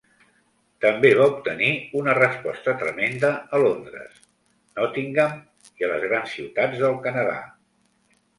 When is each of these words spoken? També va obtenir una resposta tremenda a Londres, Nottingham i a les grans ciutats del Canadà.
També 0.83 1.09
va 1.17 1.25
obtenir 1.31 1.67
una 1.99 2.15
resposta 2.19 2.73
tremenda 2.83 3.31
a 3.57 3.59
Londres, 3.65 4.17
Nottingham 4.81 5.37
i 5.83 5.89
a 5.91 5.91
les 5.93 6.09
grans 6.09 6.33
ciutats 6.39 6.83
del 6.87 6.99
Canadà. 7.07 7.39